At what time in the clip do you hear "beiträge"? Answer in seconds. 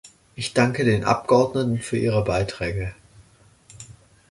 2.23-2.95